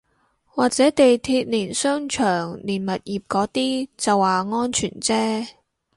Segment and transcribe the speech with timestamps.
[0.47, 5.47] 或者地鐵連商場連物業嗰啲就話安全啫